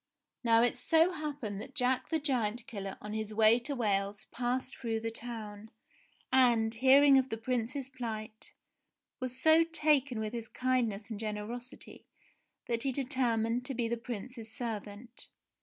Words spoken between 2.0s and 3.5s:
the Giant Killer on his